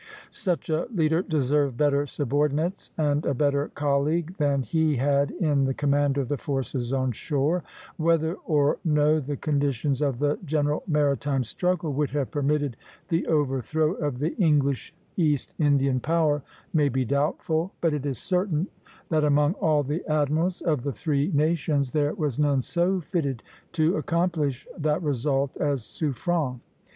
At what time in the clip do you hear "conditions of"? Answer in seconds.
9.37-10.17